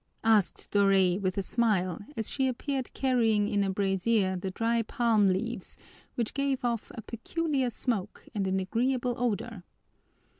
asked 0.23 0.71
Doray 0.71 1.19
with 1.19 1.37
a 1.37 1.43
smile, 1.43 1.99
as 2.17 2.27
she 2.31 2.47
appeared 2.47 2.91
carrying 2.95 3.47
in 3.47 3.63
a 3.63 3.69
brazier 3.69 4.35
the 4.35 4.49
dry 4.49 4.81
palm 4.81 5.27
leaves, 5.27 5.77
which 6.15 6.33
gave 6.33 6.65
off 6.65 6.91
a 6.95 7.03
peculiar 7.03 7.69
smoke 7.69 8.25
and 8.33 8.47
an 8.47 8.59
agreeable 8.59 9.13
odor. 9.15 9.61